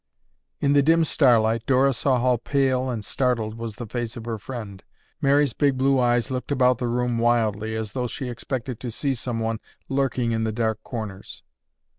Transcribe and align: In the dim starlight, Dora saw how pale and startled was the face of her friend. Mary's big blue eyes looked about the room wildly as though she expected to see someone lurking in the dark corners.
In 0.61 0.73
the 0.73 0.81
dim 0.81 1.03
starlight, 1.05 1.67
Dora 1.67 1.93
saw 1.93 2.19
how 2.19 2.37
pale 2.37 2.89
and 2.89 3.05
startled 3.05 3.53
was 3.53 3.75
the 3.75 3.85
face 3.85 4.17
of 4.17 4.25
her 4.25 4.39
friend. 4.39 4.81
Mary's 5.21 5.53
big 5.53 5.77
blue 5.77 5.99
eyes 5.99 6.31
looked 6.31 6.51
about 6.51 6.79
the 6.79 6.87
room 6.87 7.19
wildly 7.19 7.75
as 7.75 7.91
though 7.91 8.07
she 8.07 8.27
expected 8.27 8.79
to 8.79 8.89
see 8.89 9.13
someone 9.13 9.59
lurking 9.89 10.31
in 10.31 10.43
the 10.43 10.51
dark 10.51 10.81
corners. 10.81 11.43